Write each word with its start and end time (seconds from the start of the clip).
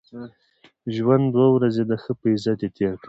ژوند 0.95 1.25
دوې 1.33 1.47
ورځي 1.53 1.83
دئ؛ 1.89 1.97
ښه 2.03 2.11
په 2.19 2.25
عزت 2.33 2.59
ئې 2.63 2.69
تېر 2.75 2.93
کئ! 2.97 2.99